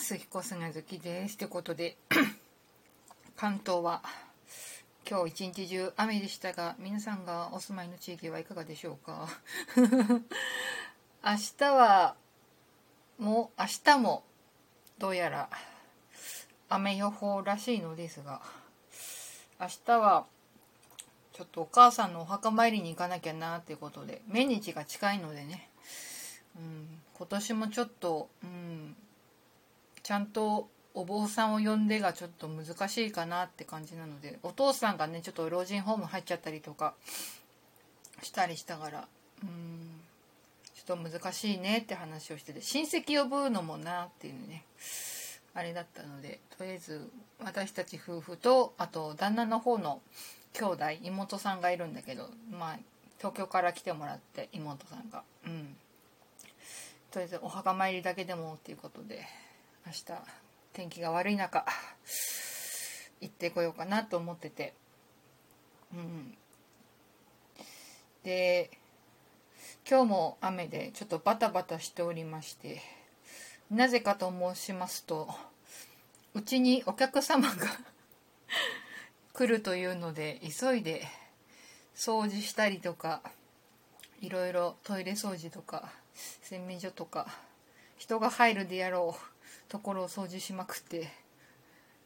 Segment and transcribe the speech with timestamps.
[0.00, 0.16] ます。
[0.16, 1.34] 彦砂月です。
[1.34, 1.98] ってことで
[3.36, 4.00] 関東は
[5.08, 9.28] 今日一日中雨でしたが皆さんがお住まいの地域はいかがでしょうか？
[11.22, 12.16] 明日は
[13.18, 14.24] もう明日も
[14.96, 15.50] どうやら
[16.70, 18.40] 雨予報らしいのですが
[19.60, 20.26] 明日は
[21.34, 25.68] ちょっとお母さんのお墓参りに行かなきゃなっていうことで命日が近いのでね、
[26.56, 28.96] うん、今年もちょっと、うん、
[30.10, 36.94] ちゃんとお坊さんを呼んでがちょっと難しいかなって感じなのでお父さんがねちょっと老人ホーム入っちゃったりとか
[38.20, 39.06] したりしたから
[39.44, 40.00] うん
[40.74, 44.64] ちょっと難しいねって話をしてて親戚呼ぶのもなっていうね
[45.54, 47.08] あれだったのでとりあえず
[47.44, 50.00] 私たち夫婦とあと旦那の方の
[50.54, 52.78] 兄弟妹さんがいるんだけどまあ
[53.18, 55.22] 東京から来てもらって妹さんが。
[55.46, 55.76] うん。
[57.12, 59.26] とりあえずお墓参りだけでもっていうことで
[59.86, 60.04] 明日
[60.72, 61.64] 天気が悪い中
[63.20, 64.74] 行ってこようかなと思ってて。
[65.94, 66.36] うん。
[68.22, 68.70] で
[69.88, 72.82] 今日も雨でちょっとバタバタしておりまして
[73.70, 75.28] なぜかと申しますと
[76.34, 77.66] うちにお客様が
[79.32, 81.08] 来るというので急いで
[81.94, 83.22] 掃除したりとか
[84.20, 85.90] いろいろトイレ掃除とか
[86.42, 87.26] 洗面所とか
[87.96, 89.39] 人が入るであろう
[89.70, 91.08] ところを掃除しまくって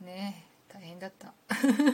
[0.00, 1.32] ね大変だった。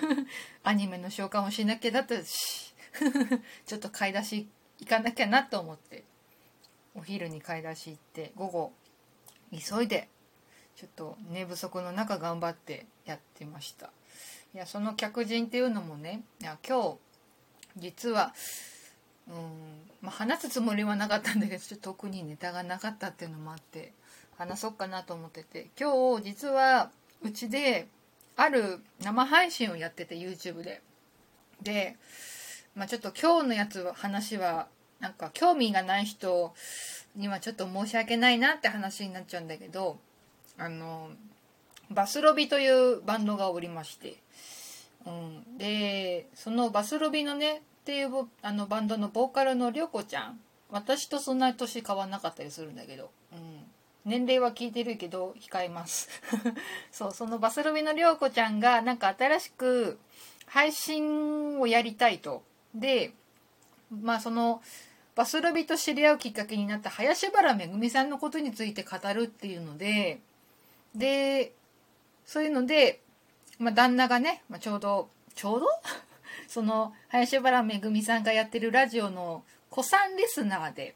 [0.64, 2.74] アニメの召喚をしなきゃだったし
[3.66, 4.48] ちょっと買い出し
[4.80, 6.04] 行かなきゃなと思って
[6.94, 8.72] お昼に買い出し行って午後
[9.52, 10.08] 急いで
[10.74, 13.90] ちょっと寝不足の中頑張ってやってました。
[14.54, 16.98] いやその客人っていうのもねいや今日
[17.76, 18.34] 実は
[19.28, 19.34] うん
[20.00, 23.92] まあ、話すつもりはなかったんだけどちょっと特にネタがなかったっていうのもあって
[24.38, 25.68] 話そうかなと思ってて。
[25.78, 26.90] 今日実は
[27.22, 27.88] うちで
[28.36, 30.80] ある生配信をやってて YouTube で。
[31.62, 31.96] で、
[32.74, 34.68] まあ、ちょっと今日のやつ話は
[35.00, 36.54] なんか興味がない人
[37.16, 39.98] にはちょっと申し訳ないなって話になっちゃうんだけど
[40.56, 41.10] あの
[41.90, 44.16] バスロビというバンドがおりまして、
[45.06, 48.10] うん、でそのバスロビのねっていう
[48.42, 50.40] あのバンドのボーカルのりょうこちゃん。
[50.70, 53.57] 私とそんな年変わんなかったりするんだけど、うん、
[54.08, 56.08] 年齢は聞いてるけど控えます。
[56.90, 59.98] そうそのバスロビの涼子ちゃんがなんか新しく
[60.46, 62.42] 配信をやりたいと。
[62.74, 63.12] で
[63.90, 64.62] まあその
[65.14, 70.20] バスロビと知り合うきっかけになった林原めぐみさんのことについて語るっていうので
[70.94, 71.52] で
[72.24, 73.00] そういうので、
[73.58, 75.66] まあ、旦那がね、まあ、ちょうどちょうど？
[76.48, 80.94] その林原めぐみさんがやってるラジオの子さんリスナーで。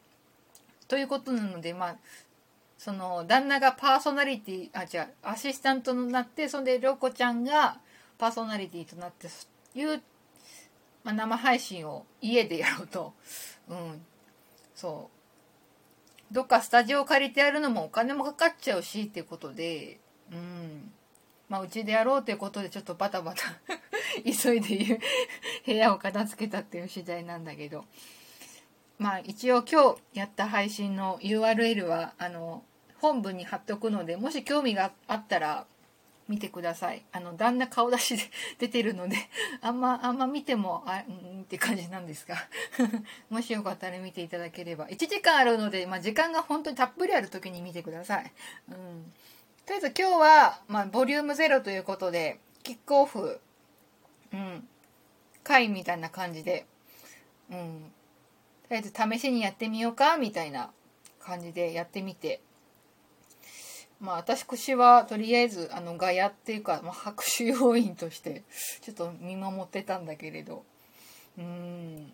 [0.88, 1.96] ということなので、まあ、
[2.82, 7.78] その旦那がパーソナリティあ違うアシスタントになってそんで涼子ちゃんが
[8.18, 9.28] パーソナリティとなって
[9.78, 10.02] いう、
[11.04, 13.12] まあ、生配信を家でやろうと、
[13.68, 14.02] うん、
[14.74, 15.10] そ
[16.30, 16.34] う。
[16.34, 20.00] どっかスタジオ借りてやるのもお金もかかっちゃうしっていうことで、
[20.32, 20.90] うん。
[21.48, 23.42] まあ、うちでやろうということでちょっとバタバタ
[24.26, 24.98] 急いで
[25.64, 27.84] 部屋を片付けたっていう次第なんだけど。
[28.98, 32.64] まあ一応今日やった配信の URL はあの
[33.02, 35.66] 本文に貼っておくのでもし興味があったら
[36.28, 37.04] 見てください。
[37.10, 38.22] あの旦那顔出しで
[38.60, 39.16] 出てるので
[39.60, 42.36] あんまあんま見てもあうんって感じなんですが
[43.28, 44.88] もしよかったら見ていただければ。
[44.88, 48.32] 1時間あるので、まあ、時間が本当にたっぷりある時に見てください、
[48.68, 49.12] うん、
[49.66, 53.40] とりあえず今日は、まあ、ボリューム0ということでキックオフ
[54.32, 54.68] うん
[55.42, 56.66] 回みたいな感じで
[57.50, 57.92] うん。
[58.68, 60.70] とりあえず試しにやってみようかみたいな
[61.20, 62.40] 感じでやってみて
[64.02, 68.42] まあ私はとりあえずあのガヤっていうか、まあ、拍手要員として
[68.82, 70.64] ちょっと見守ってたんだけれど。
[71.38, 72.12] うん。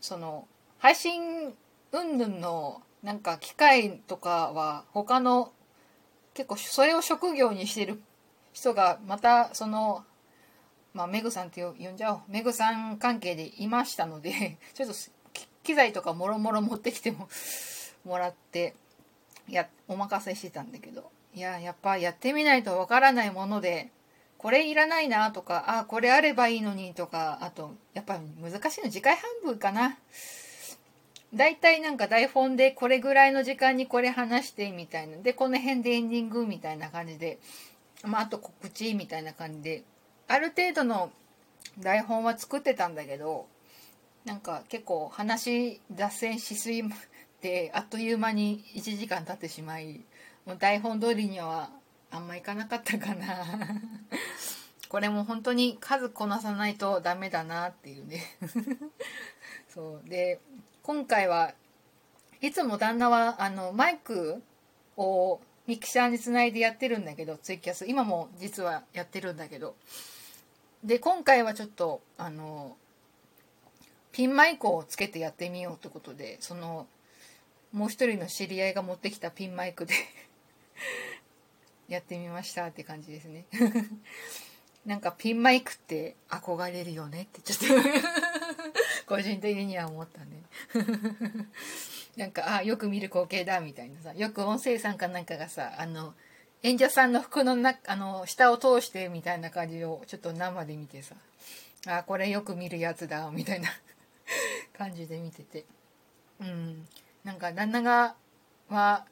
[0.00, 0.46] その
[0.78, 1.54] 配信
[1.92, 5.52] 云々のなんか機械とかは他の
[6.34, 8.00] 結構それを職業にしてる
[8.52, 10.04] 人がまたその
[10.94, 12.20] まあメグさんって呼んじゃおう。
[12.28, 14.94] メグさん関係でいましたので ちょっと
[15.62, 17.28] 機材とかもろもろ持ってきても
[18.04, 18.74] もらって。
[19.54, 23.90] やお任せしてたんだけどいや、やっぱやってみないとわからないもので、
[24.38, 29.98] これいらないなとか、あ、これあればいいのにとか、あと、やっぱ難しいの次回半分かな。
[31.34, 35.18] だいたいなんか台本でこれぐらいの時間にこれ話してみたいな。
[35.18, 37.38] で、この辺でエンディングみたいな感じで、
[38.02, 39.84] まあ、あと告知みたいな感じで、
[40.28, 41.10] ある程度の
[41.78, 43.46] 台本は作ってたんだけど、
[44.24, 46.82] なんか結構話脱線しすぎ
[47.46, 50.00] て、あっという間に1時間経ってしまい、
[50.46, 51.70] もう台本通りには
[52.10, 53.46] あんまいかなかったかな。
[54.88, 58.20] これも本当に数こなさないとダメだなっていうね。
[59.72, 60.08] そう。
[60.08, 60.40] で
[60.82, 61.54] 今回は
[62.40, 64.42] いつも旦那はあのマイク
[64.96, 67.86] をミキサーにつないでやってるんだけどツイキャス。
[67.86, 69.76] 今も実はやってるんだけど。
[70.82, 72.76] で今回はちょっとあの
[74.10, 76.86] ピンマイクをつけてやってみようってことでその
[77.76, 79.92] もう一人の知り合いが持ってきたピンマイクで
[81.88, 83.44] やってみましたって感じですね。
[84.86, 87.88] なんかピンマイクって憧れるよねってちょっと
[89.14, 90.42] 個人的には思ったね。
[92.16, 94.14] なんかあよく見る光景だみたいなさ。
[94.14, 96.14] よく音声さんかなんかがさあの
[96.62, 101.14] 演者さんの服のなあの下を通してみたいな感じをちょっと生で見てさ。
[101.88, 103.68] あこれよく見るやつだみたいな
[104.78, 105.66] 感じで見てて。
[106.40, 106.88] うん。
[107.26, 108.14] なんか旦那が
[108.70, 109.04] は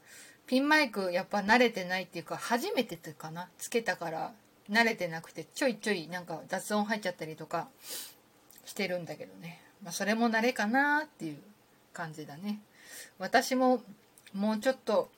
[0.47, 4.33] ピンマイクやっぱ慣れてないっていうか初めてっていうかなつけたから
[4.71, 7.67] 慣れてなくてちょいちょいなんか雑音入っちゃったりとか
[8.65, 11.39] してるんだけどね、まあ、それも慣れかなっていう
[11.93, 12.61] 感じだね。
[13.19, 13.83] 私も
[14.33, 15.11] もうちょっと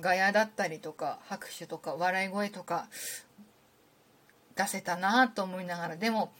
[0.00, 2.86] ガヤだったりとか拍手とか笑い声とか
[4.56, 5.96] 出せたなと思いながら。
[5.96, 6.32] でも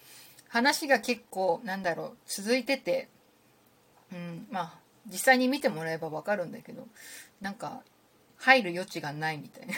[0.49, 3.09] 話が結構なんだろう続いてて
[4.13, 6.87] うんまあ実際に見てもらえば分かるんだけど
[7.41, 7.83] なんか
[8.37, 9.75] 入る余地がないみたいな。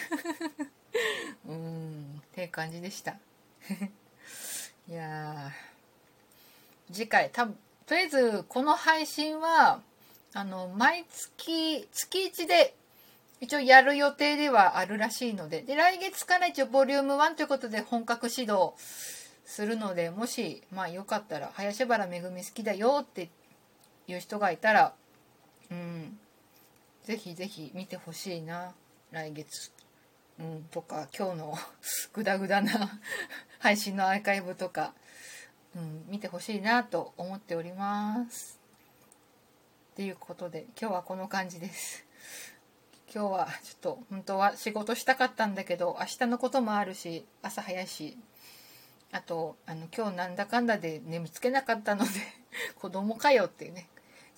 [1.49, 3.17] うんっていう感じでした。
[4.89, 5.51] いや
[6.93, 9.83] 次回多分とりあえずこの配信は
[10.33, 12.75] あの毎月月1で
[13.41, 18.73] 一応やる予定ではあるらしいのでで来月から一応ボリューム1ということで本格指導
[19.45, 23.31] するのでもしまあよかったら林原めぐみ好きだよって
[24.07, 24.95] いう人がいたら
[25.71, 26.19] うん。
[27.05, 28.75] ぜひぜひ見てほしいな。
[29.11, 29.73] 来月、
[30.39, 31.59] うん、とか今日の
[32.15, 33.01] グダグダな
[33.59, 34.95] 配信のアーカイブとか、
[35.75, 38.61] うん、見てほしいなと思っております。
[39.93, 42.05] っていうことで今日はこの感じです。
[43.13, 48.17] 今日はちょっと本当は仕事したかったんだけど明日のこともあるし朝早いし
[49.11, 52.11] あとあの今日なんだかんだで眠つけなかったので
[52.79, 53.89] 子供かよっていうね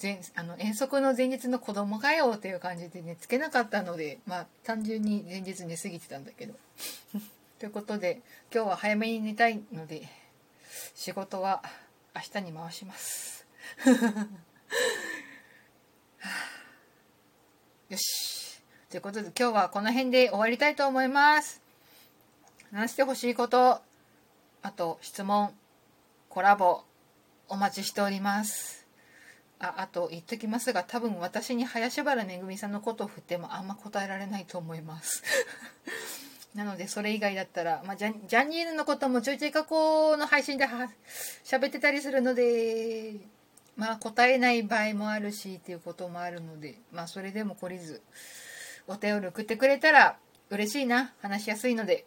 [0.02, 6.54] 前あの遠足の前日の子供かよっていう感じでねつけなかったのでまあ単純に前日寝過ぎてたんだけど。
[7.58, 8.20] ということで
[8.52, 10.08] 今日は早めに寝たいので
[10.96, 11.62] 仕事は
[12.12, 13.46] 明日に回します。
[17.88, 18.60] よし。
[18.90, 21.62] ということで今日はこの辺で終わりたいと思います。
[22.72, 23.80] 話してほしいこと
[24.62, 25.54] あと質問
[26.28, 26.82] コラボ
[27.48, 28.81] お待ちしております。
[29.62, 35.22] ああと言っときますが多分私に林原めぐみさんのことを振ってもあんま答えられないと思います。
[36.56, 40.90] なのでそれ以外だったら、まあ、ジャジャニーズのこともちょいちょい過去の配信では
[41.44, 43.14] 喋ってたりするので
[43.76, 48.02] まあ答えない場合もあるしっていうこともあるのでまあそれでも懲りず
[48.86, 50.18] お便り送ってくれたら
[50.50, 52.04] 嬉しいな話しやすいので。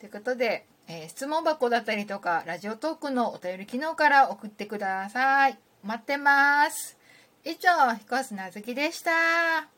[0.00, 5.67] ということで、えー、質問箱だったりとかラジオトークのお便り機能から送ってください。
[5.82, 6.96] 待ってます。
[7.44, 9.77] 以上、彦砂月でした。